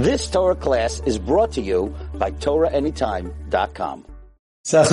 This 0.00 0.30
Torah 0.30 0.54
class 0.54 1.00
is 1.04 1.18
brought 1.18 1.52
to 1.52 1.60
you 1.60 1.94
by 2.14 2.30
TorahAnytime.com. 2.30 4.06
Daf 4.64 4.88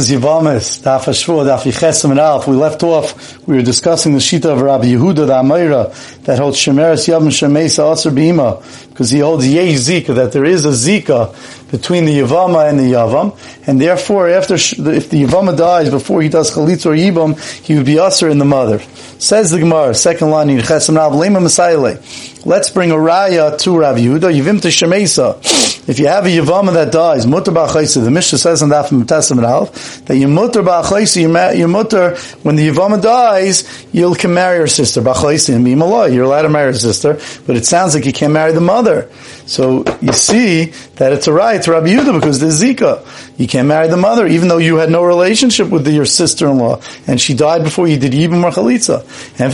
Daf 0.83 2.09
and 2.09 2.19
Alf. 2.19 2.47
We 2.47 2.55
left 2.57 2.83
off, 2.83 3.47
we 3.47 3.55
were 3.55 3.61
discussing 3.61 4.11
the 4.11 4.19
Shita 4.19 4.45
of 4.45 4.61
Rabbi 4.61 4.87
Yehuda, 4.87 5.27
the 5.27 5.33
Amira, 5.33 6.23
that 6.23 6.39
holds 6.39 6.57
Shemeres 6.57 7.07
Yavam 7.07 7.27
Shemesa 7.27 7.83
Asr 7.93 8.11
Bima, 8.11 8.89
because 8.89 9.09
he 9.09 9.19
holds 9.19 9.47
Yeh 9.47 9.75
Zika, 9.75 10.13
that 10.15 10.33
there 10.33 10.43
is 10.43 10.65
a 10.65 10.71
Zika 10.71 11.33
between 11.71 12.05
the 12.05 12.19
Yavama 12.19 12.69
and 12.69 12.79
the 12.79 12.93
Yavam, 12.93 13.37
and 13.67 13.79
therefore, 13.81 14.29
after 14.29 14.55
if 14.55 15.09
the 15.09 15.23
Yavama 15.23 15.57
dies 15.57 15.89
before 15.89 16.21
he 16.21 16.29
does 16.29 16.51
Chalitz 16.51 16.85
or 16.85 16.95
Yibam, 16.95 17.37
he 17.63 17.75
would 17.75 17.85
be 17.85 17.95
Asr 17.95 18.31
in 18.31 18.37
the 18.37 18.45
mother. 18.45 18.79
Says 19.19 19.51
the 19.51 19.59
Gemara, 19.59 19.95
second 19.95 20.29
line 20.29 20.49
in 20.49 20.59
Chesim 20.59 20.95
Rav 20.95 21.13
Lema. 21.13 22.45
Let's 22.45 22.69
bring 22.69 22.91
a 22.91 22.95
raya 22.95 23.57
to 23.59 23.77
Rav 23.77 23.97
Yehuda. 23.97 24.31
Yivim 24.33 24.61
to 24.61 24.69
Shemesa. 24.69 25.65
If 25.89 25.99
you 25.99 26.07
have 26.07 26.25
a 26.25 26.29
Yavama 26.29 26.73
that 26.73 26.91
dies, 26.91 27.25
Mutter 27.25 27.51
Ba'achaysa, 27.51 28.03
the 28.03 28.11
Mishnah 28.11 28.37
says 28.37 28.61
in 28.61 28.69
Daf 28.69 28.89
Metasim 28.89 29.41
Alf, 29.41 30.05
that 30.05 30.17
you 30.17 30.27
Mutter 30.27 30.61
Ba'achaysa, 30.61 31.57
you 31.57 31.67
Mutter, 31.67 32.15
when 32.43 32.57
the 32.57 32.67
Yavama 32.67 33.01
dies, 33.01 33.87
you 33.93 34.13
can 34.15 34.33
marry 34.33 34.59
her 34.59 34.67
sister. 34.67 35.01
Ba'achaysa 35.01 35.55
and 35.55 35.65
Mimallah. 35.65 36.13
You're 36.13 36.25
allowed 36.25 36.41
to 36.43 36.49
marry 36.49 36.73
her 36.73 36.77
sister, 36.77 37.17
but 37.47 37.55
it 37.55 37.65
sounds 37.65 37.95
like 37.95 38.05
you 38.05 38.13
can't 38.13 38.33
marry 38.33 38.51
the 38.51 38.61
mother. 38.61 39.09
So 39.45 39.85
you 40.01 40.11
see 40.11 40.65
that 40.97 41.13
it's 41.13 41.27
a 41.27 41.33
to 41.63 41.71
Rabbi 41.71 41.87
Yehuda 41.87 42.13
because 42.13 42.39
there's 42.39 42.61
Zika. 42.61 43.05
You 43.37 43.47
can't 43.47 43.67
marry 43.67 43.87
the 43.87 43.97
mother, 43.97 44.27
even 44.27 44.47
though 44.47 44.57
you 44.57 44.77
had 44.77 44.89
no 44.89 45.03
relationship 45.03 45.69
with 45.69 45.85
the, 45.85 45.91
your 45.91 46.05
sister-in-law, 46.05 46.81
and 47.07 47.19
she 47.19 47.33
died 47.33 47.63
before 47.63 47.87
you 47.87 47.97
did 47.97 48.13
Yibam 48.13 48.43
or 48.43 48.51
Chalitza. 48.51 49.03
And 49.39 49.53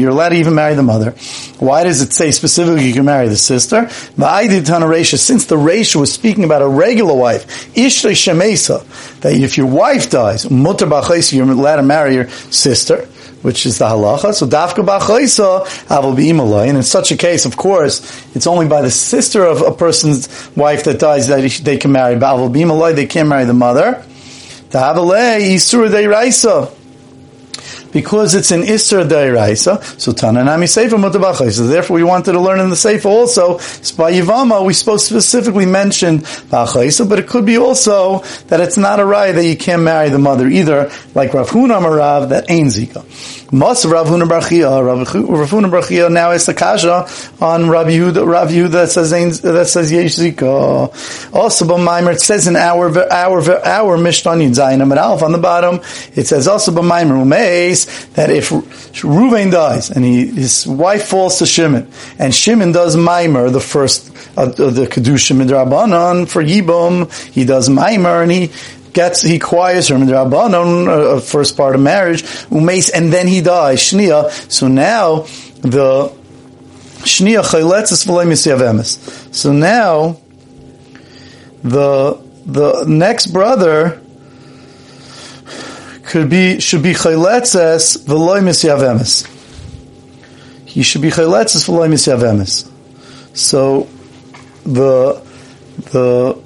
you're 0.00 0.10
allowed 0.10 0.28
to 0.28 0.36
even 0.36 0.54
marry 0.54 0.74
the 0.74 0.82
mother. 0.82 1.14
Why 1.58 1.84
does 1.84 2.00
it 2.00 2.12
say 2.12 2.30
specifically 2.30 2.86
you 2.86 2.94
can 2.94 3.04
marry 3.04 3.28
the 3.28 3.36
sister? 3.36 3.88
Since 3.88 4.16
the 5.46 5.56
Resha 5.56 5.96
was 5.96 6.12
speaking 6.12 6.44
about 6.44 6.62
a 6.62 6.68
regular 6.68 7.14
wife, 7.14 7.74
Ishtay 7.74 8.12
Shemesa, 8.12 9.20
that 9.20 9.32
if 9.34 9.56
your 9.56 9.66
wife 9.66 10.10
dies, 10.10 10.50
you're 10.50 11.50
allowed 11.50 11.76
to 11.76 11.82
marry 11.82 12.14
your 12.14 12.28
sister 12.28 13.08
which 13.42 13.66
is 13.66 13.78
the 13.78 13.84
halacha. 13.86 14.34
So 14.34 14.46
dafka 14.46 14.84
b'achoisa 14.84 15.64
aval 15.86 16.16
b'imalay. 16.16 16.68
And 16.68 16.76
in 16.78 16.82
such 16.82 17.12
a 17.12 17.16
case, 17.16 17.44
of 17.44 17.56
course, 17.56 18.00
it's 18.34 18.46
only 18.46 18.68
by 18.68 18.82
the 18.82 18.90
sister 18.90 19.44
of 19.44 19.60
a 19.60 19.72
person's 19.72 20.28
wife 20.56 20.84
that 20.84 20.98
dies 20.98 21.28
that 21.28 21.42
they 21.64 21.76
can 21.76 21.92
marry. 21.92 22.16
Ba'aval 22.16 22.52
b'imalay, 22.52 22.94
they 22.94 23.06
can't 23.06 23.28
marry 23.28 23.44
the 23.44 23.54
mother. 23.54 24.04
The 24.70 24.78
havalei 24.78 25.54
isur 25.54 25.88
deiraisa 25.88 26.81
because 27.92 28.34
it's 28.34 28.50
an 28.50 28.62
Isser 28.62 29.06
Dairaisa, 29.06 30.00
so 30.00 30.12
Tananami 30.12 30.68
Sefer 30.68 30.96
Mutabachai. 30.96 31.52
So 31.52 31.66
therefore 31.66 31.96
we 31.96 32.04
wanted 32.04 32.32
to 32.32 32.40
learn 32.40 32.60
in 32.60 32.70
the 32.70 32.76
Sefer 32.76 33.08
also, 33.08 33.58
by 33.96 34.12
Yivama, 34.12 34.64
we 34.64 34.72
specifically 34.72 35.66
mention 35.66 36.18
Bachaisa, 36.18 37.08
but 37.08 37.18
it 37.18 37.26
could 37.26 37.44
be 37.44 37.58
also 37.58 38.20
that 38.48 38.60
it's 38.60 38.76
not 38.76 39.00
a 39.00 39.04
right 39.04 39.32
that 39.32 39.44
you 39.44 39.56
can't 39.56 39.82
marry 39.82 40.08
the 40.08 40.18
mother 40.18 40.48
either, 40.48 40.90
like 41.14 41.34
Rav 41.34 41.50
Huna 41.50 41.80
Marav, 41.80 42.30
that 42.30 42.50
ain't 42.50 42.68
Zika. 42.68 43.04
Mas 43.54 43.84
Rav 43.84 44.06
Huna 44.06 44.26
Barchia, 44.26 44.82
Rav 44.82 45.06
Huna 45.50 45.70
Barchia 45.70 46.10
now 46.10 46.30
is 46.30 46.46
the 46.46 46.54
Kasha 46.54 47.06
on 47.38 47.68
Rav 47.68 47.86
Yehuda, 47.86 48.26
Rav 48.26 48.48
Yehuda 48.48 48.70
that 48.70 48.90
says, 48.90 49.42
that 49.42 49.68
says 49.68 49.92
Yesh 49.92 50.16
Zika. 50.16 51.34
Also, 51.34 51.66
B'maimer, 51.66 52.14
it 52.14 52.20
says 52.20 52.46
in 52.46 52.56
our, 52.56 52.86
our, 53.12 53.66
our 53.66 53.98
Mishnah, 53.98 54.32
Zayin 54.32 54.82
Amid 54.82 54.96
Alf 54.96 55.22
on 55.22 55.32
the 55.32 55.38
bottom, 55.38 55.80
it 56.14 56.26
says 56.26 56.48
also 56.48 56.72
B'maimer 56.72 57.22
Umeis, 57.22 57.81
that 58.14 58.30
if 58.30 58.50
Reuven 58.50 59.50
dies 59.50 59.90
and 59.90 60.04
he, 60.04 60.26
his 60.26 60.66
wife 60.66 61.06
falls 61.06 61.38
to 61.38 61.46
Shimon, 61.46 61.90
and 62.18 62.34
Shimon 62.34 62.72
does 62.72 62.96
Maimer, 62.96 63.52
the 63.52 63.60
first 63.60 64.08
of 64.36 64.60
uh, 64.60 64.70
the 64.70 64.86
Kedushim 64.86 65.44
Midrabanan 65.44 66.28
for 66.28 66.42
Yibum, 66.42 67.12
he 67.32 67.44
does 67.44 67.68
Maimer 67.68 68.22
and 68.22 68.32
he 68.32 68.50
gets 68.92 69.22
he 69.22 69.36
acquires 69.36 69.88
her. 69.88 69.96
Midrabanan, 69.96 70.88
uh, 70.88 71.20
first 71.20 71.56
part 71.56 71.74
of 71.74 71.80
marriage, 71.80 72.22
Umes, 72.50 72.90
and 72.94 73.12
then 73.12 73.26
he 73.26 73.40
dies, 73.40 73.80
Shnia. 73.80 74.30
So 74.50 74.68
now 74.68 75.20
the 75.60 76.08
Shnia 77.02 77.42
Chayletzis 77.42 78.06
V'lei 78.06 79.34
So 79.34 79.52
now 79.52 80.20
the 81.62 82.20
the 82.46 82.84
next 82.86 83.28
brother 83.28 84.01
could 86.12 86.28
be 86.28 86.60
should 86.60 86.82
be 86.82 86.92
chayletzes 86.92 87.96
v'loy 88.04 88.42
misyavemes. 88.42 89.26
He 90.66 90.82
should 90.82 91.00
be 91.00 91.08
chayletzes 91.08 91.66
v'loy 91.66 91.88
misyavemes. 91.88 92.68
So 93.34 93.88
the 94.64 95.24
the 95.90 96.38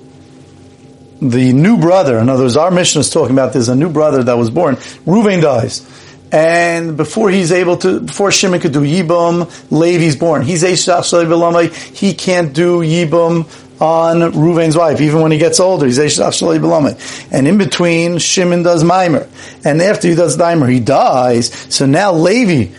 the 1.21 1.53
new 1.53 1.79
brother, 1.79 2.19
in 2.19 2.29
other 2.29 2.45
words, 2.45 2.57
our 2.57 2.71
Mishnah 2.71 3.01
is 3.01 3.11
talking 3.11 3.35
about 3.35 3.55
there's 3.55 3.69
a 3.69 3.75
new 3.75 3.91
brother 3.91 4.23
that 4.23 4.39
was 4.39 4.51
born. 4.51 4.77
Ruvain 5.05 5.43
dies. 5.43 5.85
And 6.31 6.97
before 6.97 7.31
he's 7.31 7.51
able 7.51 7.77
to, 7.79 8.01
before 8.01 8.31
Shimon 8.31 8.61
could 8.61 8.73
do 8.73 8.83
Yibam, 8.83 9.51
Levi's 9.71 10.15
born. 10.15 10.43
He's 10.43 10.63
He 10.63 12.15
can't 12.15 12.53
do 12.53 12.81
Yibam 12.83 13.47
on 13.81 14.33
Ruvain's 14.33 14.77
wife, 14.77 15.01
even 15.01 15.21
when 15.21 15.33
he 15.33 15.39
gets 15.39 15.61
older. 15.61 15.87
He's 15.87 15.99
And 17.31 17.47
in 17.47 17.59
between, 17.59 18.19
Shimon 18.19 18.63
does 18.63 18.83
Mimer. 18.83 19.29
And 19.65 19.83
after 19.83 20.09
he 20.09 20.15
does 20.15 20.39
Mimer, 20.39 20.67
he 20.67 20.81
dies. 20.81 21.53
So 21.75 21.87
now 21.87 22.13
Levi 22.13 22.75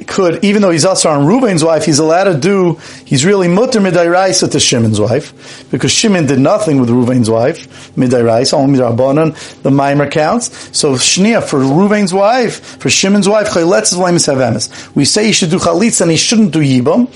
could, 0.00 0.44
even 0.44 0.62
though 0.62 0.70
he's 0.70 0.84
also 0.84 1.10
on 1.10 1.24
Ruvain's 1.26 1.62
wife, 1.62 1.84
he's 1.84 1.98
allowed 1.98 2.24
to 2.24 2.38
do, 2.38 2.74
he's 3.04 3.24
really 3.24 3.48
mutter 3.48 3.80
midairaisa 3.80 4.50
to 4.50 4.58
Shimon's 4.58 5.00
wife, 5.00 5.70
because 5.70 5.92
Shimon 5.92 6.26
did 6.26 6.38
nothing 6.38 6.80
with 6.80 6.88
Ruvain's 6.88 7.30
wife, 7.30 7.94
midairaisa, 7.94 8.54
only 8.54 8.78
midrabanan, 8.78 9.62
the 9.62 9.70
mimer 9.70 10.10
counts. 10.10 10.76
So 10.76 10.94
shnia, 10.94 11.42
for 11.42 11.60
Ruvain's 11.60 12.12
wife, 12.12 12.78
for 12.80 12.90
Shimon's 12.90 13.28
wife, 13.28 13.50
chayletz 13.50 13.92
is 13.92 14.26
havemis. 14.26 14.94
we 14.94 15.04
say 15.04 15.26
he 15.26 15.32
should 15.32 15.50
do 15.50 15.58
chalitz 15.58 16.00
and 16.00 16.10
he 16.10 16.16
shouldn't 16.16 16.52
do 16.52 16.60
yibam, 16.60 17.06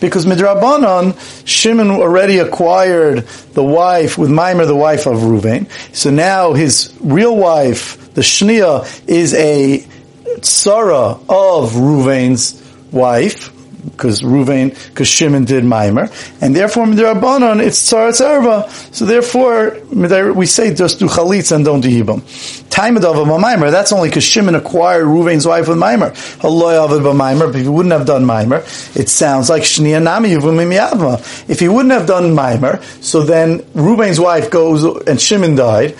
because 0.00 0.26
midrabanan, 0.26 1.16
Shimon 1.46 1.90
already 1.90 2.38
acquired 2.38 3.26
the 3.54 3.64
wife 3.64 4.16
with 4.16 4.30
Mimer, 4.30 4.64
the 4.64 4.76
wife 4.76 5.06
of 5.06 5.18
Ruvain. 5.18 5.68
So 5.94 6.10
now 6.10 6.52
his 6.52 6.94
real 7.00 7.36
wife, 7.36 8.14
the 8.14 8.20
shnia, 8.20 8.84
is 9.08 9.34
a 9.34 9.84
Sarah 10.44 11.18
of 11.28 11.72
Ruvain's 11.72 12.62
wife, 12.92 13.52
because 13.84 14.22
Ruvain, 14.22 14.70
because 14.88 15.08
Shimon 15.08 15.44
did 15.44 15.64
Maimer, 15.64 16.10
and 16.42 16.54
therefore 16.54 16.86
Midrabanan, 16.86 17.64
it's 17.64 17.78
Tzarat 17.90 18.20
Erva. 18.20 18.68
So 18.94 19.04
therefore, 19.04 19.78
we 20.32 20.46
say 20.46 20.74
just 20.74 20.98
do 20.98 21.06
Chalitz 21.06 21.52
and 21.54 21.64
don't 21.64 21.80
do 21.80 21.88
Yibam. 21.88 22.22
Time 22.70 22.96
of 22.96 23.02
Maimer, 23.02 23.70
that's 23.70 23.92
only 23.92 24.08
because 24.08 24.24
Shimon 24.24 24.54
acquired 24.54 25.04
Ruvain's 25.04 25.46
wife 25.46 25.68
with 25.68 25.78
Maimer. 25.78 26.10
Maimer, 26.40 27.48
if 27.48 27.54
he 27.54 27.68
wouldn't 27.68 27.92
have 27.92 28.06
done 28.06 28.24
Maimer, 28.24 28.62
it 28.96 29.08
sounds 29.08 29.48
like 29.48 29.62
Shnia 29.62 30.02
Nami 30.02 30.32
If 31.48 31.60
he 31.60 31.68
wouldn't 31.68 31.92
have 31.92 32.06
done 32.06 32.34
Maimer, 32.34 32.82
so 33.02 33.22
then 33.22 33.60
Ruvain's 33.74 34.20
wife 34.20 34.50
goes, 34.50 34.84
and 35.06 35.20
Shimon 35.20 35.54
died, 35.54 35.96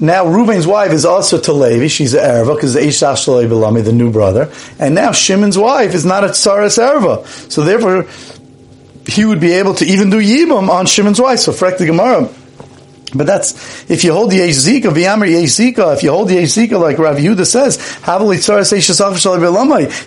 now 0.00 0.26
Reuben's 0.26 0.66
wife 0.66 0.92
is 0.92 1.04
also 1.04 1.40
to 1.40 1.52
Levi. 1.52 1.88
She's 1.88 2.14
an 2.14 2.20
Erva 2.20 2.54
because 2.54 2.74
the 2.74 2.80
Ishash 2.80 3.26
Belami, 3.48 3.84
the 3.84 3.92
new 3.92 4.12
brother. 4.12 4.52
And 4.78 4.94
now 4.94 5.12
Shimon's 5.12 5.58
wife 5.58 5.94
is 5.94 6.04
not 6.04 6.24
a 6.24 6.28
Tsaras 6.28 6.78
Erva. 6.78 7.26
So 7.50 7.62
therefore, 7.62 8.06
he 9.06 9.24
would 9.24 9.40
be 9.40 9.52
able 9.52 9.74
to 9.74 9.84
even 9.84 10.10
do 10.10 10.20
Yibam 10.20 10.68
on 10.68 10.86
Shimon's 10.86 11.20
wife. 11.20 11.40
So 11.40 11.52
Frek 11.52 11.78
the 11.78 11.86
Gemara. 11.86 12.28
But 13.14 13.26
that's, 13.26 13.90
if 13.90 14.04
you 14.04 14.12
hold 14.12 14.30
the 14.30 14.36
Yesh 14.36 14.54
Zika, 14.54 14.92
V'yamer 14.92 15.28
Yesh 15.30 15.58
if 15.58 16.02
you 16.02 16.10
hold 16.10 16.28
the 16.28 16.34
Yesh 16.34 16.50
Zika, 16.50 16.78
like 16.78 16.98
Rav 16.98 17.16
Yehuda 17.16 17.46
says, 17.46 17.78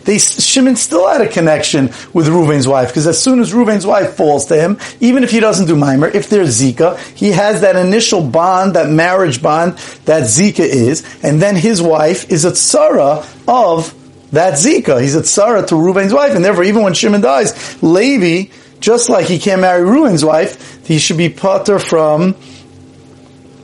they, 0.03 0.17
Shimon 0.17 0.75
still 0.75 1.07
had 1.07 1.22
a 1.22 1.28
connection 1.28 1.88
with 2.13 2.28
Reuven's 2.28 2.67
wife, 2.67 2.89
because 2.89 3.07
as 3.07 3.22
soon 3.22 3.39
as 3.39 3.53
Reuven's 3.53 3.85
wife 3.85 4.16
falls 4.16 4.45
to 4.45 4.56
him, 4.56 4.78
even 5.00 5.23
if 5.23 5.31
he 5.31 5.39
doesn't 5.39 5.68
do 5.68 5.75
Mimer, 5.75 6.07
if 6.07 6.30
there's 6.30 6.62
Zika, 6.62 7.00
he 7.15 7.31
has 7.31 7.62
that 7.62 7.75
initial 7.75 8.21
bond, 8.21 8.75
that 8.75 8.89
marriage 8.89 9.42
bond 9.42 9.74
that 10.06 10.24
Zika 10.24 10.59
is, 10.59 11.04
and 11.24 11.42
then 11.42 11.56
his 11.56 11.81
wife 11.81 12.31
is 12.31 12.45
a 12.45 12.51
Tzara 12.51 13.25
of 13.47 13.95
that 14.31 14.54
Zika. 14.54 15.01
He's 15.01 15.15
a 15.15 15.21
Tzara 15.21 15.68
to 15.68 15.75
Reuven's 15.75 16.13
wife, 16.13 16.36
and 16.36 16.45
therefore 16.45 16.63
even 16.65 16.83
when 16.83 16.94
Shimon 16.94 17.21
dies, 17.21 17.81
Levi, 17.81 18.51
just 18.80 19.09
like 19.09 19.25
he 19.25 19.39
can't 19.39 19.62
marry 19.62 19.83
Reuven's 19.83 20.24
wife, 20.24 20.86
he 20.86 21.00
should 21.00 21.18
be 21.18 21.30
putter 21.30 21.80
from 21.80 22.36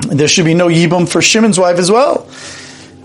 there 0.09 0.27
should 0.27 0.45
be 0.45 0.53
no 0.53 0.67
yibum 0.67 1.09
for 1.09 1.21
Shimon's 1.21 1.59
wife 1.59 1.77
as 1.77 1.91
well. 1.91 2.27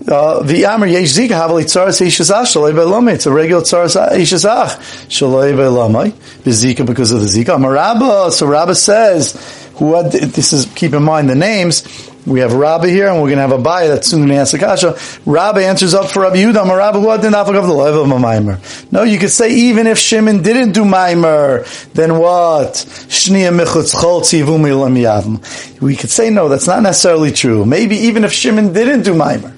Uh, 0.07 0.43
the 0.43 0.65
Amr 0.65 0.87
Yesh 0.87 1.13
Zika 1.13 1.29
Havali 1.29 1.63
Tzaras 1.63 2.05
Ishazach 2.05 2.43
Shalei 2.43 2.73
Be'lamai. 2.73 3.13
It's 3.13 3.25
a 3.25 3.31
regular 3.31 3.61
Tzaras 3.61 3.95
Ishazach 4.11 4.77
Shalei 5.07 5.55
Be'lamai. 5.55 6.11
Zika 6.43 6.85
because 6.85 7.11
of 7.11 7.21
the 7.21 7.27
Zika. 7.27 7.57
Marabba. 7.57 8.31
So 8.31 8.45
Rabba 8.45 8.75
says, 8.75 9.31
who 9.75 10.01
this 10.09 10.51
is 10.53 10.65
keep 10.75 10.93
in 10.93 11.03
mind 11.03 11.29
the 11.29 11.35
names 11.35 11.83
We 12.25 12.39
have 12.39 12.53
Rabba 12.53 12.87
here, 12.87 13.07
and 13.07 13.21
we're 13.21 13.29
going 13.29 13.37
to 13.37 13.41
have 13.41 13.51
a 13.51 13.57
Abaya 13.57 13.89
that's 13.89 14.07
soon 14.07 14.21
going 14.21 14.29
to 14.29 14.35
answer 14.35 14.57
Kasha. 14.57 14.97
Rabba 15.25 15.65
answers 15.65 15.93
up 15.93 16.09
for 16.09 16.21
Rabbi 16.21 16.37
Yehuda. 16.37 16.65
Rabbi 16.65 16.99
who 16.99 17.17
did 17.17 17.33
the 17.33 17.73
life 17.73 17.95
of 17.95 18.09
a 18.09 18.13
Maimer. 18.13 18.91
No, 18.91 19.03
you 19.03 19.19
could 19.19 19.29
say 19.29 19.53
even 19.53 19.87
if 19.87 19.97
Shimon 19.97 20.41
didn't 20.41 20.71
do 20.71 20.85
Maimer, 20.85 21.65
then 21.93 22.17
what? 22.17 22.85
We 25.81 25.95
could 25.97 26.09
say 26.09 26.29
no, 26.29 26.47
that's 26.47 26.67
not 26.67 26.81
necessarily 26.81 27.31
true. 27.33 27.65
Maybe 27.65 27.95
even 27.97 28.23
if 28.23 28.31
Shimon 28.31 28.71
didn't 28.71 29.01
do 29.01 29.13
Maimer, 29.13 29.53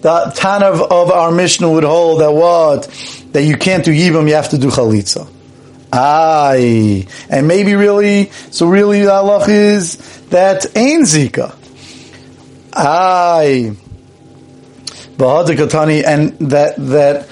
the 0.00 0.32
Tan 0.34 0.64
of, 0.64 0.90
our 0.90 1.30
Mishnah 1.30 1.70
would 1.70 1.84
hold 1.84 2.22
that 2.22 2.32
what? 2.32 2.88
That 3.32 3.42
you 3.42 3.56
can't 3.56 3.84
do 3.84 3.92
Yibam, 3.92 4.26
you 4.26 4.34
have 4.34 4.48
to 4.48 4.58
do 4.58 4.70
Chalitza. 4.70 5.28
Aye. 5.92 7.06
And 7.28 7.46
maybe 7.46 7.74
really, 7.74 8.30
so 8.50 8.66
really 8.66 9.02
the 9.02 9.10
halach 9.10 9.48
is 9.48 9.96
that 10.30 10.66
Ein 10.76 11.02
Zika. 11.02 11.54
Aye. 12.72 13.76
Bahadikatani, 15.16 16.04
and 16.04 16.50
that, 16.50 16.76
that, 16.76 17.28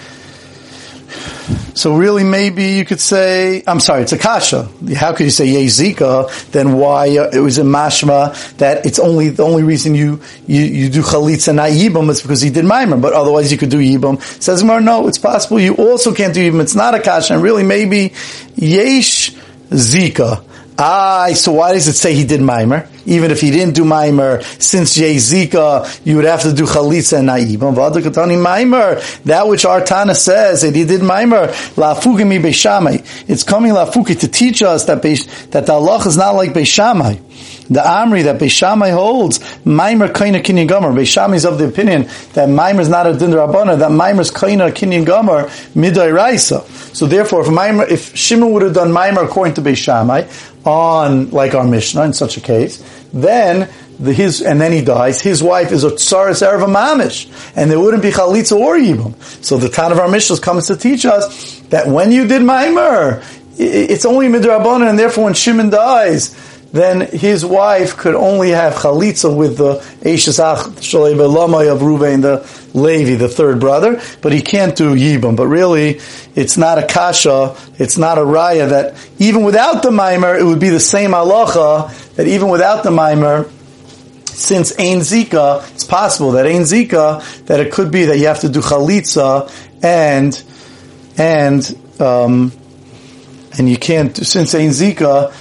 so 1.78 1.94
really 1.94 2.24
maybe 2.24 2.72
you 2.72 2.84
could 2.84 3.00
say, 3.00 3.62
I'm 3.66 3.78
sorry, 3.78 4.02
it's 4.02 4.12
a 4.12 4.18
kasha. 4.18 4.68
How 4.96 5.12
could 5.12 5.24
you 5.24 5.30
say 5.30 5.46
Yezika? 5.46 6.50
Then 6.50 6.72
why 6.72 7.16
uh, 7.16 7.30
it 7.32 7.38
was 7.38 7.58
a 7.58 7.62
mashma 7.62 8.56
that 8.56 8.84
it's 8.84 8.98
only, 8.98 9.28
the 9.28 9.44
only 9.44 9.62
reason 9.62 9.94
you, 9.94 10.20
you, 10.48 10.62
you 10.62 10.88
do 10.90 11.02
chalitza 11.02 11.54
not 11.54 11.70
yibam 11.70 12.10
is 12.10 12.20
because 12.20 12.40
he 12.40 12.50
did 12.50 12.64
mimer, 12.64 12.96
but 12.96 13.12
otherwise 13.12 13.52
you 13.52 13.58
could 13.58 13.70
do 13.70 13.78
yibam. 13.78 14.20
Says 14.42 14.60
Gemara, 14.60 14.80
no, 14.80 15.06
it's 15.06 15.18
possible 15.18 15.60
you 15.60 15.76
also 15.76 16.12
can't 16.12 16.34
do 16.34 16.50
yibam. 16.50 16.60
It's 16.60 16.74
not 16.74 16.94
a 16.94 17.00
kasha, 17.00 17.34
and 17.34 17.42
really 17.44 17.62
maybe 17.62 18.12
yesh 18.56 19.30
zika. 19.70 20.44
Ah, 20.80 21.28
so 21.34 21.50
why 21.50 21.72
does 21.72 21.88
it 21.88 21.94
say 21.94 22.14
he 22.14 22.24
did 22.24 22.40
mimer? 22.40 22.88
Even 23.04 23.32
if 23.32 23.40
he 23.40 23.50
didn't 23.50 23.74
do 23.74 23.84
mimer, 23.84 24.42
since 24.42 24.96
Yezika, 24.96 26.06
you 26.06 26.14
would 26.14 26.24
have 26.24 26.42
to 26.42 26.52
do 26.52 26.66
chalitza 26.66 27.18
and 27.18 27.28
naibam. 27.28 27.74
V'adukatani 27.74 28.40
mimer, 28.40 29.00
that 29.24 29.48
which 29.48 29.64
our 29.64 29.84
says 30.14 30.62
that 30.62 30.76
he 30.76 30.84
did 30.84 31.02
mimer, 31.02 31.48
la'fugimi 31.48 32.40
beishamai. 32.40 33.28
It's 33.28 33.42
coming 33.42 33.72
la'fuki 33.72 34.20
to 34.20 34.28
teach 34.28 34.62
us 34.62 34.84
that 34.84 35.02
that 35.02 35.66
the 35.66 35.72
Allah 35.72 35.98
is 36.06 36.16
not 36.16 36.36
like 36.36 36.50
beishamai. 36.50 37.22
The 37.68 37.80
Amri 37.80 38.24
that 38.24 38.40
Beishamai 38.40 38.92
holds, 38.92 39.40
Maimer 39.64 40.10
Kaina 40.10 40.42
Kinyan 40.42 40.66
Gomer. 40.66 40.90
Beishamai 40.90 41.34
is 41.34 41.44
of 41.44 41.58
the 41.58 41.68
opinion 41.68 42.04
that 42.32 42.48
Maimer 42.48 42.80
is 42.80 42.88
not 42.88 43.06
a 43.06 43.12
Din 43.12 43.30
Rabbana, 43.30 43.78
that 43.78 43.90
Maimer 43.90 44.20
is 44.20 44.30
Kaina 44.30 44.72
Kinyan 44.72 45.04
Gomer, 45.04 45.44
Midai 45.74 46.12
Raisa. 46.14 46.64
So 46.94 47.06
therefore, 47.06 47.42
if 47.42 47.48
Maimer, 47.48 47.86
if 47.88 48.16
Shimon 48.16 48.52
would 48.52 48.62
have 48.62 48.72
done 48.72 48.90
Maimer 48.90 49.22
according 49.22 49.54
to 49.54 49.60
Beishamai, 49.60 50.26
on, 50.68 51.30
like 51.30 51.54
our 51.54 51.66
Mishnah 51.66 52.02
in 52.02 52.12
such 52.12 52.36
a 52.36 52.40
case, 52.40 52.84
then 53.12 53.68
the, 53.98 54.12
his, 54.12 54.42
and 54.42 54.60
then 54.60 54.70
he 54.70 54.82
dies, 54.82 55.20
his 55.20 55.42
wife 55.42 55.72
is 55.72 55.82
a 55.82 55.90
tsaris 55.90 56.46
erev 56.46 56.66
mamish, 56.68 57.28
and 57.56 57.70
there 57.70 57.80
wouldn't 57.80 58.02
be 58.02 58.10
chalitza 58.10 58.56
or 58.56 58.76
yibum. 58.76 59.20
So 59.42 59.56
the 59.56 59.68
Tan 59.68 59.90
of 59.90 59.98
our 59.98 60.08
Mishnah 60.08 60.38
comes 60.38 60.66
to 60.68 60.76
teach 60.76 61.04
us 61.04 61.60
that 61.70 61.88
when 61.88 62.12
you 62.12 62.28
did 62.28 62.42
Maimer, 62.42 63.24
it's 63.58 64.04
only 64.04 64.28
midrabanan, 64.28 64.90
and 64.90 64.98
therefore 64.98 65.24
when 65.24 65.34
Shimon 65.34 65.70
dies, 65.70 66.36
then 66.72 67.00
his 67.00 67.46
wife 67.46 67.96
could 67.96 68.14
only 68.14 68.50
have 68.50 68.74
chalitza 68.74 69.34
with 69.34 69.56
the 69.56 69.76
Eishesach 70.06 70.58
Shalei 70.80 71.14
Lamai 71.14 71.72
of 71.72 71.80
Ruvain, 71.80 72.20
the 72.20 72.46
Levi, 72.78 73.14
the 73.14 73.28
third 73.28 73.58
brother, 73.58 74.00
but 74.20 74.32
he 74.32 74.42
can't 74.42 74.76
do 74.76 74.94
Yibam. 74.94 75.34
But 75.34 75.46
really, 75.46 76.00
it's 76.34 76.58
not 76.58 76.78
a 76.78 76.86
kasha, 76.86 77.56
it's 77.78 77.96
not 77.96 78.18
a 78.18 78.22
raya 78.22 78.68
that 78.68 79.08
even 79.18 79.44
without 79.44 79.82
the 79.82 79.90
mimer, 79.90 80.36
it 80.36 80.44
would 80.44 80.60
be 80.60 80.68
the 80.68 80.80
same 80.80 81.12
halacha 81.12 82.14
that 82.16 82.26
even 82.26 82.48
without 82.48 82.84
the 82.84 82.90
mimer, 82.90 83.48
since 84.26 84.78
Ein 84.78 85.00
Zika, 85.00 85.68
it's 85.72 85.84
possible 85.84 86.32
that 86.32 86.46
Ein 86.46 86.62
Zika, 86.62 87.46
that 87.46 87.60
it 87.60 87.72
could 87.72 87.90
be 87.90 88.04
that 88.04 88.18
you 88.18 88.26
have 88.26 88.40
to 88.40 88.48
do 88.48 88.60
chalitza 88.60 89.50
and, 89.82 90.44
and, 91.16 92.00
um, 92.00 92.52
and 93.56 93.68
you 93.68 93.76
can't, 93.76 94.16
since 94.16 94.54
Ein 94.54 94.68
Zika, 94.68 95.32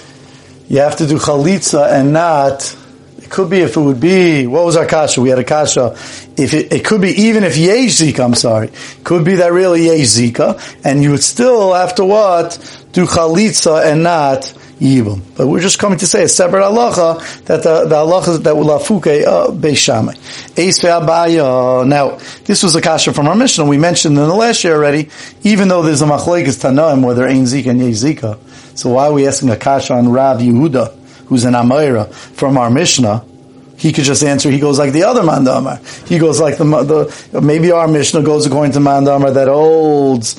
you 0.68 0.80
have 0.80 0.98
to 0.98 1.08
do 1.08 1.18
chalitza 1.18 1.92
and 1.92 2.14
not. 2.14 2.76
It 3.18 3.30
could 3.30 3.50
be 3.50 3.58
if 3.58 3.76
it 3.76 3.80
would 3.80 4.00
be 4.00 4.48
what 4.48 4.64
was 4.64 4.78
our 4.78 4.86
kasha? 4.86 5.22
We 5.22 5.30
had 5.30 5.40
a 5.40 5.44
kasha. 5.44 5.92
If 6.38 6.54
it, 6.54 6.72
it 6.72 6.86
could 6.86 7.02
be 7.02 7.10
even 7.10 7.44
if 7.44 7.58
yesh 7.58 8.00
zika, 8.00 8.24
I'm 8.24 8.36
sorry, 8.36 8.70
could 9.04 9.26
be 9.26 9.36
that 9.36 9.52
really 9.52 9.86
yesh 9.86 10.08
zika, 10.08 10.62
and 10.84 11.04
you 11.04 11.12
would 11.12 11.24
still 11.24 11.74
have 11.74 11.96
to 11.96 12.06
what 12.06 12.58
do 12.94 13.06
chalitza 13.06 13.92
and 13.92 14.04
not 14.04 14.54
yibum. 14.80 15.22
But 15.36 15.48
we're 15.48 15.60
just 15.60 15.80
coming 15.80 15.98
to 16.00 16.08
say 16.08 16.24
a 16.24 16.28
separate 16.28 16.62
halacha 16.62 17.46
that 17.46 17.64
the, 17.64 17.86
the 17.86 17.96
halacha 17.96 18.44
that 18.44 18.56
will 18.56 18.66
lafuke 18.66 19.26
uh, 19.26 19.48
beishamai. 19.48 20.16
Eis 20.58 20.80
ve'abaya. 20.80 21.88
Now 21.88 22.18
this 22.46 22.64
was 22.64 22.76
a 22.76 22.82
kasha 22.82 23.14
from 23.14 23.28
our 23.28 23.36
Mishnah. 23.36 23.66
We 23.66 23.78
mentioned 23.78 24.18
in 24.18 24.24
the 24.28 24.34
last 24.34 24.64
year 24.64 24.76
already. 24.76 25.10
Even 25.44 25.68
though 25.68 25.82
there's 25.82 26.02
a 26.02 26.06
machlekes 26.06 26.62
tanaim 26.62 27.04
whether 27.04 27.28
ein 27.28 27.44
zika 27.44 27.72
and 27.72 27.80
yesh 27.80 27.96
zika. 27.96 28.38
So 28.78 28.92
why 28.92 29.08
are 29.08 29.14
we 29.14 29.28
asking 29.28 29.50
a 29.50 29.58
kasha 29.58 29.96
on 29.96 30.10
Rav 30.10 30.38
Yehuda, 30.38 31.26
who's 31.26 31.46
an 31.46 31.56
Amira 31.56 32.14
from 32.14 32.60
our 32.60 32.70
Mishnah? 32.70 33.26
He 33.76 33.92
could 33.92 34.04
just 34.04 34.24
answer. 34.24 34.52
He 34.52 34.60
goes 34.60 34.78
like 34.78 34.94
the 34.94 35.04
other 35.04 35.24
Mandamar. 35.24 36.08
He 36.08 36.20
goes 36.20 36.40
like 36.40 36.58
the, 36.58 36.64
the 37.32 37.42
maybe 37.42 37.72
our 37.72 37.88
Mishnah 37.88 38.22
goes 38.22 38.46
according 38.46 38.74
to 38.74 38.80
Mandamar 38.80 39.34
that 39.34 39.48
holds 39.48 40.36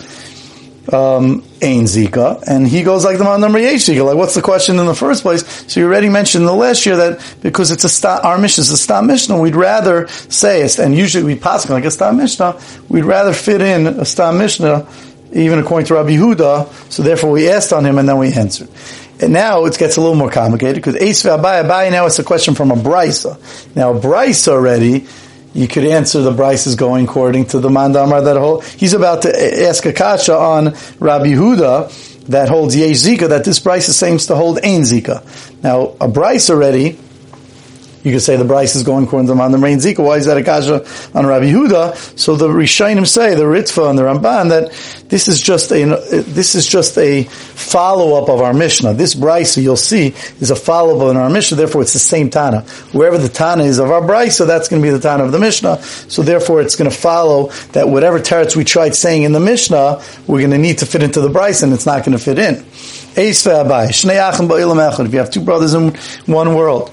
um, 0.92 1.42
Ein 1.60 1.84
Zika, 1.84 2.42
and 2.46 2.66
he 2.66 2.84
goes 2.84 3.04
like 3.04 3.18
the 3.18 3.36
number 3.38 3.58
Yesh 3.58 3.86
Zika. 3.86 4.04
Like, 4.04 4.16
what's 4.16 4.36
the 4.36 4.42
question 4.42 4.78
in 4.78 4.86
the 4.86 4.94
first 4.94 5.22
place? 5.22 5.44
So 5.72 5.80
you 5.80 5.86
already 5.86 6.08
mentioned 6.08 6.46
the 6.46 6.52
last 6.52 6.86
year 6.86 6.96
that 6.96 7.36
because 7.42 7.72
it's 7.72 7.82
a 7.82 7.88
sta, 7.88 8.20
our 8.22 8.38
Mishnah 8.38 8.62
is 8.62 8.70
a 8.70 8.76
Stam 8.76 9.08
Mishnah, 9.08 9.38
we'd 9.38 9.56
rather 9.56 10.06
say 10.06 10.68
and 10.78 10.94
usually 10.94 11.24
we 11.24 11.34
pass 11.34 11.68
like 11.68 11.84
a 11.84 11.90
Stam 11.90 12.16
Mishnah, 12.16 12.60
we'd 12.88 13.04
rather 13.04 13.32
fit 13.32 13.60
in 13.60 13.88
a 13.88 14.04
Stam 14.04 14.38
Mishnah 14.38 14.86
even 15.32 15.58
according 15.58 15.86
to 15.86 15.94
Rabbi 15.94 16.10
Huda. 16.10 16.92
So 16.92 17.02
therefore, 17.02 17.30
we 17.30 17.50
asked 17.50 17.72
on 17.72 17.84
him 17.84 17.98
and 17.98 18.08
then 18.08 18.18
we 18.18 18.32
answered. 18.32 18.68
And 19.20 19.32
now 19.32 19.64
it 19.64 19.76
gets 19.76 19.96
a 19.96 20.00
little 20.00 20.16
more 20.16 20.30
complicated 20.30 20.76
because 20.76 20.94
Eis 20.94 21.24
Abai 21.24 21.64
Abai 21.64 21.90
now 21.90 22.06
it's 22.06 22.18
a 22.18 22.24
question 22.24 22.54
from 22.54 22.70
a 22.70 22.76
brisa. 22.76 23.36
Now 23.74 23.92
a 23.92 24.00
brisa 24.00 24.48
already, 24.48 25.06
you 25.54 25.66
could 25.66 25.84
answer 25.84 26.22
the 26.22 26.30
brisa 26.30 26.68
is 26.68 26.76
going 26.76 27.06
according 27.06 27.46
to 27.46 27.58
the 27.58 27.68
Mandamar 27.68 28.24
that 28.24 28.36
whole. 28.36 28.60
He's 28.60 28.94
about 28.94 29.22
to 29.22 29.66
ask 29.66 29.84
a 29.86 29.92
kasha 29.92 30.36
on 30.36 30.66
Rabbi 31.00 31.32
Huda 31.34 32.26
that 32.26 32.48
holds 32.48 32.76
Yezika 32.76 33.30
that 33.30 33.44
this 33.44 33.58
brisa 33.58 33.90
seems 33.90 34.26
to 34.26 34.36
hold 34.36 34.58
Ein 34.58 34.82
Zika. 34.82 35.24
Now 35.62 35.96
a 36.00 36.06
brisa 36.06 36.50
already 36.50 36.98
you 38.08 38.14
could 38.14 38.22
say 38.22 38.36
the 38.36 38.44
Bryce 38.44 38.74
is 38.74 38.82
going 38.82 39.04
according 39.04 39.26
to 39.26 39.32
the 39.32 39.36
man 39.36 39.52
the 39.52 39.58
Rain 39.58 39.78
Zika. 39.78 40.04
Why 40.04 40.16
is 40.16 40.26
that 40.26 40.36
a 40.36 40.42
kasha 40.42 40.84
on 41.16 41.26
Rabbi 41.26 41.46
Yehuda? 41.46 42.18
So 42.18 42.36
the 42.36 42.48
Rishonim 42.48 43.06
say, 43.06 43.34
the 43.34 43.44
Ritva 43.44 43.90
and 43.90 43.98
the 43.98 44.02
Ramban, 44.02 44.48
that 44.48 44.72
this 45.08 45.28
is 45.28 45.40
just 45.40 45.70
a, 45.70 45.84
this 46.22 46.54
is 46.54 46.66
just 46.66 46.96
a 46.98 47.24
follow-up 47.24 48.28
of 48.28 48.40
our 48.40 48.54
Mishnah. 48.54 48.94
This 48.94 49.14
Bryce, 49.14 49.56
you'll 49.58 49.76
see, 49.76 50.14
is 50.40 50.50
a 50.50 50.56
follow-up 50.56 51.02
of 51.10 51.16
our 51.16 51.30
Mishnah, 51.30 51.56
therefore 51.56 51.82
it's 51.82 51.92
the 51.92 51.98
same 51.98 52.30
Tana. 52.30 52.62
Wherever 52.92 53.18
the 53.18 53.28
Tana 53.28 53.64
is 53.64 53.78
of 53.78 53.90
our 53.90 54.04
Bryce, 54.04 54.36
so 54.36 54.46
that's 54.46 54.68
going 54.68 54.80
to 54.82 54.86
be 54.86 54.90
the 54.90 55.00
Tana 55.00 55.24
of 55.24 55.32
the 55.32 55.38
Mishnah. 55.38 55.82
So 55.82 56.22
therefore 56.22 56.62
it's 56.62 56.76
going 56.76 56.90
to 56.90 56.96
follow 56.96 57.50
that 57.72 57.88
whatever 57.88 58.18
teretz 58.18 58.56
we 58.56 58.64
tried 58.64 58.94
saying 58.94 59.24
in 59.24 59.32
the 59.32 59.40
Mishnah, 59.40 60.02
we're 60.26 60.40
going 60.40 60.50
to 60.52 60.58
need 60.58 60.78
to 60.78 60.86
fit 60.86 61.02
into 61.02 61.20
the 61.20 61.28
Bryce 61.28 61.62
and 61.62 61.72
it's 61.72 61.86
not 61.86 62.04
going 62.04 62.16
to 62.16 62.22
fit 62.22 62.38
in. 62.38 62.64
If 63.20 63.44
you 65.12 65.18
have 65.18 65.30
two 65.30 65.40
brothers 65.40 65.74
in 65.74 65.94
one 66.26 66.54
world, 66.54 66.90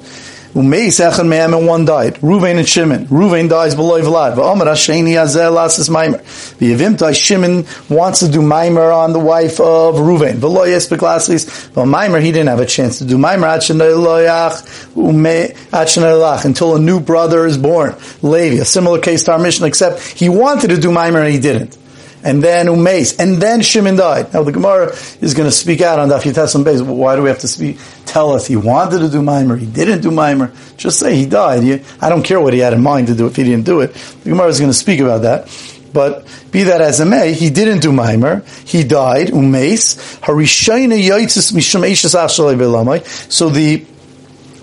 Umeis 0.56 1.02
echan 1.02 1.28
me'em 1.28 1.54
and 1.54 1.68
one 1.68 1.84
died. 1.84 2.16
Ruvain 2.22 2.58
and 2.58 2.66
Shimon. 2.66 3.08
Ruvain 3.08 3.50
dies 3.50 3.76
below 3.76 4.02
Vlad. 4.02 4.36
V'omer 4.36 4.66
Hasheni 4.66 5.22
Azel 5.22 5.52
lasis 5.52 5.90
Maimer. 5.90 6.22
V'yevimtai 6.60 7.14
Shimon 7.14 7.66
wants 7.94 8.22
to 8.22 8.30
do 8.30 8.40
Maimer 8.40 8.96
on 8.96 9.12
the 9.12 9.20
wife 9.20 9.60
of 9.60 9.96
Ruvain. 9.96 10.40
Below 10.40 10.66
Yespek 10.66 11.00
lasis. 11.00 11.76
Well, 11.76 11.86
Maimer, 11.86 12.22
he 12.22 12.32
didn't 12.32 12.48
have 12.48 12.62
a 12.62 12.66
chance 12.66 13.00
to 13.00 13.06
do 13.06 13.18
Maimer 13.18 13.54
until 16.46 16.76
a 16.76 16.80
new 16.80 17.00
brother 17.02 17.46
is 17.46 17.58
born. 17.58 17.94
Levi. 18.22 18.62
A 18.62 18.66
similar 18.66 19.02
case 19.02 19.26
to 19.26 19.34
our 19.34 19.40
Mishnah, 19.40 19.68
except 19.68 20.00
he 20.00 20.30
wanted 20.30 20.70
to 20.70 20.78
do 20.78 20.90
Maimer 20.90 21.22
and 21.26 21.34
he 21.34 21.40
didn't 21.42 21.78
and 22.26 22.44
then 22.44 22.66
Umeis, 22.66 23.20
and 23.20 23.40
then 23.40 23.62
Shimon 23.62 23.96
died. 23.96 24.34
Now 24.34 24.42
the 24.42 24.52
Gemara 24.52 24.92
is 25.22 25.36
going 25.36 25.48
to 25.48 25.56
speak 25.56 25.82
out 25.82 26.00
on 26.00 26.10
Daf 26.10 26.24
Yitesim 26.24 26.64
Beis. 26.64 26.82
Why 26.82 27.16
do 27.16 27.22
we 27.22 27.30
have 27.30 27.40
to 27.40 27.48
speak? 27.48 27.78
Tell 28.06 28.34
us 28.34 28.48
he 28.48 28.56
wanted 28.56 29.00
to 29.00 29.10
do 29.10 29.22
Maimer, 29.22 29.58
he 29.58 29.68
didn't 29.68 30.02
do 30.02 30.10
Maimer. 30.10 30.52
Just 30.76 31.00
say 31.00 31.16
he 31.16 31.28
died. 31.28 31.86
I 32.02 32.10
don't 32.10 32.24
care 32.24 32.42
what 32.42 32.54
he 32.54 32.60
had 32.60 32.74
in 32.74 32.82
mind 32.82 33.08
to 33.08 33.16
do 33.16 33.28
if 33.28 33.36
he 33.36 33.44
didn't 33.44 33.66
do 33.66 33.82
it. 33.82 33.94
The 33.94 34.32
Gemara 34.32 34.48
is 34.48 34.60
going 34.60 34.72
to 34.72 34.78
speak 34.78 35.00
about 35.00 35.22
that. 35.22 35.48
But 35.94 36.26
be 36.52 36.64
that 36.64 36.82
as 36.82 37.00
it 37.00 37.06
may, 37.06 37.34
he 37.34 37.50
didn't 37.50 37.80
do 37.80 37.92
Maimer. 37.92 38.44
He 38.68 38.84
died. 38.84 39.28
Umeis. 39.28 39.96
So 43.32 43.50
the 43.50 43.86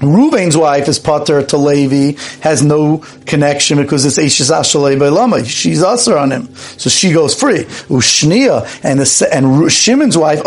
Ruvain's 0.02 0.56
wife 0.56 0.88
is 0.88 0.98
pater 0.98 1.44
to 1.44 1.56
Levi, 1.56 2.20
has 2.40 2.62
no 2.62 2.98
connection 3.24 3.78
because 3.78 4.04
it's 4.04 4.18
Eishes 4.18 4.50
Ashalei. 4.50 5.46
She's 5.46 5.82
usher 5.82 6.18
on 6.18 6.32
him. 6.32 6.54
So 6.54 6.90
she 6.90 7.12
goes 7.12 7.34
free. 7.34 7.64
Ushnia 7.88 8.66
and 8.82 8.98
the, 8.98 9.28
and 9.32 9.70
Shimon's 9.70 10.18
wife, 10.18 10.42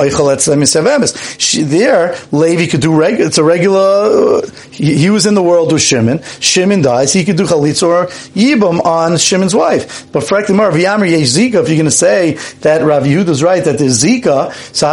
she, 1.39 1.61
there, 1.61 2.17
Levi 2.31 2.67
could 2.67 2.81
do 2.81 2.93
regular, 2.95 3.27
it's 3.27 3.37
a 3.37 3.43
regular, 3.43 3.79
uh, 3.79 4.49
he, 4.71 4.97
he, 4.97 5.09
was 5.09 5.25
in 5.25 5.33
the 5.35 5.43
world 5.43 5.71
with 5.71 5.81
Shimon. 5.81 6.21
Shimon 6.39 6.81
dies, 6.81 7.13
he 7.13 7.23
could 7.23 7.37
do 7.37 7.45
Chalitz 7.45 7.81
or 7.81 8.07
Yibam 8.33 8.83
on 8.85 9.17
Shimon's 9.17 9.55
wife. 9.55 10.11
But 10.11 10.25
frankly, 10.25 10.55
more, 10.55 10.69
if 10.69 10.77
you're 10.77 11.51
going 11.51 11.85
to 11.85 11.91
say 11.91 12.33
that 12.61 12.83
Rav 12.83 13.03
Yehuda's 13.03 13.41
right, 13.41 13.63
that 13.63 13.77
there's 13.77 14.03
Zika, 14.03 14.53
so 14.75 14.85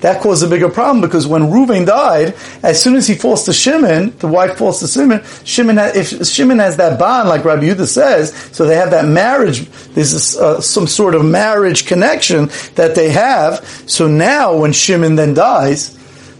That 0.00 0.20
caused 0.20 0.44
a 0.44 0.48
bigger 0.48 0.68
problem 0.68 1.00
because 1.00 1.26
when 1.26 1.42
Ruvain 1.42 1.86
died, 1.86 2.34
as 2.62 2.82
soon 2.82 2.96
as 2.96 3.06
he 3.06 3.14
falls 3.14 3.44
to 3.44 3.52
Shimon, 3.52 4.16
the 4.18 4.28
wife 4.28 4.58
falls 4.58 4.80
to 4.80 4.86
Shimon, 4.86 5.22
Shimon, 5.44 5.78
if 5.78 6.26
Shimon 6.26 6.58
has 6.58 6.76
that 6.76 6.98
bond, 6.98 7.28
like 7.28 7.44
Rabbi 7.44 7.62
Yehuda 7.62 7.86
says, 7.86 8.34
so 8.52 8.66
they 8.66 8.76
have 8.76 8.90
that 8.90 9.06
marriage, 9.06 9.68
there's 9.94 10.36
uh, 10.36 10.60
some 10.60 10.86
sort 10.86 11.14
of 11.14 11.24
marriage 11.24 11.86
connection 11.86 12.50
that 12.74 12.94
they 12.94 13.10
have. 13.10 13.64
So 13.86 14.06
now 14.08 14.56
when 14.56 14.72
Shimon 14.72 15.16
then 15.16 15.34
dies, 15.34 15.96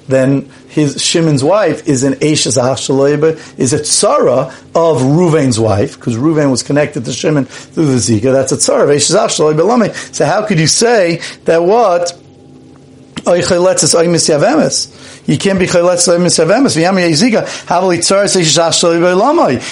then 0.09 0.51
his 0.69 1.03
Shimon's 1.03 1.43
wife 1.43 1.89
is 1.89 2.03
an 2.05 2.15
Ashes 2.15 2.57
Hashaleba, 2.57 3.59
is 3.59 3.73
a 3.73 3.79
tzara 3.79 4.49
of 4.75 5.03
Ruvain's 5.03 5.59
wife, 5.59 5.97
because 5.97 6.17
Ruvain 6.17 6.51
was 6.51 6.63
connected 6.63 7.05
to 7.07 7.13
Shimon 7.13 7.47
through 7.47 7.87
the 7.87 7.97
Zika. 7.97 8.33
That's 8.33 8.53
a 8.53 8.57
tzara 8.57 8.85
of 8.85 8.91
Ashes 8.91 9.17
Hashaleba. 9.17 10.15
So 10.15 10.27
how 10.27 10.47
could 10.47 10.59
you 10.59 10.67
say 10.67 11.21
that 11.45 11.63
what? 11.63 12.13
You 15.31 15.39
can't 15.39 15.61
be 15.61 15.67
seish 18.27 18.59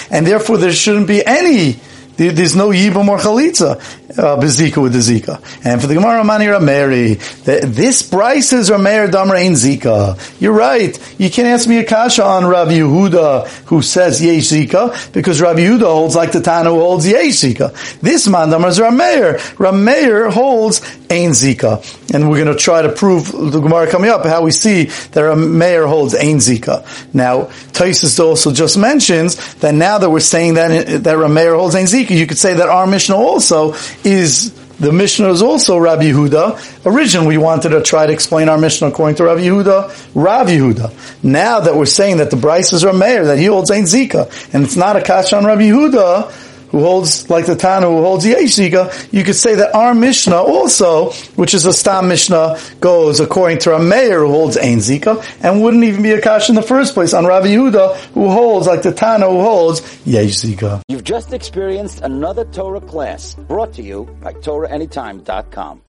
and 0.09 0.25
therefore 0.25 0.57
there 0.57 0.71
shouldn't 0.71 1.07
be 1.07 1.25
any 1.25 1.77
there's 2.15 2.55
no 2.55 2.69
yibam 2.69 3.09
or 3.09 3.17
chalitza 3.17 3.77
uh, 4.17 4.37
bezika 4.37 4.81
with 4.81 4.93
the 4.93 4.99
zika. 4.99 5.41
And 5.63 5.79
for 5.79 5.87
the 5.87 5.93
Gemara 5.95 6.23
Mani 6.23 6.45
Rameri, 6.45 7.15
this 7.43 8.01
price 8.01 8.53
is 8.53 8.69
Rameir 8.69 9.11
Damar 9.11 9.37
Ein 9.37 9.53
Zika. 9.53 10.17
You're 10.41 10.53
right. 10.53 10.97
You 11.19 11.29
can't 11.29 11.47
ask 11.47 11.67
me 11.67 11.77
a 11.77 11.83
kasha 11.83 12.23
on 12.23 12.45
Rabbi 12.45 12.79
Yehuda 12.79 13.47
who 13.65 13.81
says 13.81 14.21
Yesh 14.23 14.49
Zika 14.49 15.13
because 15.13 15.41
Rabbi 15.41 15.59
Yehuda 15.59 15.81
holds 15.81 16.15
like 16.15 16.31
the 16.31 16.41
Tana 16.41 16.69
who 16.69 16.79
holds 16.79 17.07
Yesh 17.07 17.41
Zika. 17.41 17.99
This 17.99 18.27
man 18.27 18.49
Damar 18.49 18.69
is 18.69 18.79
Rameir. 18.79 19.37
Rameir 19.57 20.31
holds 20.31 20.81
Ein 21.09 21.31
Zika. 21.31 21.83
And 22.13 22.29
we're 22.29 22.43
going 22.43 22.55
to 22.55 22.61
try 22.61 22.81
to 22.81 22.89
prove 22.89 23.31
the 23.31 23.59
Gemara 23.59 23.89
coming 23.89 24.09
up 24.09 24.25
how 24.25 24.41
we 24.41 24.51
see 24.51 24.85
that 24.85 25.21
Rameir 25.21 25.87
holds 25.87 26.15
Ein 26.15 26.37
Zika. 26.37 27.13
Now, 27.13 27.43
Taisus 27.73 28.19
also 28.19 28.51
just 28.51 28.77
mentions 28.77 29.55
that 29.55 29.73
now 29.73 29.99
that 29.99 30.09
we're 30.09 30.19
saying 30.19 30.55
that, 30.55 31.03
that 31.03 31.17
Rameir 31.17 31.57
holds 31.57 31.75
Ein 31.75 31.85
Zika, 31.85 32.11
you 32.11 32.25
could 32.25 32.37
say 32.37 32.55
that 32.55 32.69
our 32.69 32.87
Mishnah 32.87 33.15
also 33.15 33.73
is 34.03 34.53
the 34.79 34.93
Mishnah 34.93 35.29
is 35.29 35.41
also 35.41 35.77
Rabbi 35.77 36.03
Yehuda. 36.03 36.85
Originally, 36.85 37.27
we 37.27 37.37
wanted 37.37 37.69
to 37.69 37.81
try 37.81 38.07
to 38.07 38.13
explain 38.13 38.47
our 38.47 38.57
Mishnah 38.57 38.87
according 38.87 39.17
to 39.17 39.25
Rabbi 39.25 39.41
Yehuda, 39.41 40.11
Rav 40.15 40.47
Yehuda. 40.47 41.23
Now 41.23 41.59
that 41.59 41.75
we're 41.75 41.85
saying 41.85 42.17
that 42.17 42.31
the 42.31 42.37
Bryces 42.37 42.85
are 42.85 42.93
Meir, 42.93 43.25
that 43.25 43.37
he 43.37 43.45
holds 43.45 43.69
Ein 43.71 43.83
Zika, 43.83 44.53
and 44.53 44.63
it's 44.63 44.77
not 44.77 44.95
a 44.95 45.01
Kasha 45.01 45.37
on 45.37 45.45
Rabbi 45.45 45.63
Yehuda, 45.63 46.48
who 46.71 46.81
holds 46.81 47.29
like 47.29 47.45
the 47.45 47.55
Tana 47.55 47.87
who 47.87 48.01
holds 48.01 48.25
Yeshika, 48.25 49.11
you 49.11 49.23
could 49.23 49.35
say 49.35 49.55
that 49.55 49.75
our 49.75 49.93
Mishnah 49.93 50.35
also, 50.35 51.11
which 51.35 51.53
is 51.53 51.65
a 51.65 51.73
Stam 51.73 52.07
Mishnah, 52.07 52.59
goes 52.79 53.19
according 53.19 53.59
to 53.59 53.75
a 53.75 53.79
Meir 53.79 54.19
who 54.19 54.29
holds 54.31 54.57
Ein 54.57 54.77
Zika, 54.77 55.23
and 55.41 55.61
wouldn't 55.61 55.83
even 55.83 56.01
be 56.01 56.11
a 56.11 56.21
kash 56.21 56.49
in 56.49 56.55
the 56.55 56.61
first 56.61 56.93
place 56.93 57.13
on 57.13 57.25
Rabbi 57.25 57.47
Yehuda, 57.47 57.95
who 58.13 58.29
holds 58.29 58.67
like 58.67 58.81
the 58.81 58.91
Tana 58.91 59.29
who 59.29 59.41
holds 59.41 59.81
Yesh 60.05 60.35
Zika. 60.41 60.81
You've 60.87 61.03
just 61.03 61.33
experienced 61.33 62.01
another 62.01 62.45
Torah 62.45 62.81
class 62.81 63.35
brought 63.35 63.73
to 63.73 63.81
you 63.83 64.05
by 64.21 64.33
TorahAnytime.com. 64.33 65.77